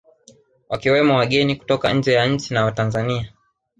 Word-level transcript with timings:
Wakiwemo 0.69 1.13
wageni 1.15 1.55
kutoka 1.55 1.93
nje 1.93 2.13
ya 2.13 2.25
nchi 2.25 2.53
na 2.53 2.65
Watanzania 2.65 3.33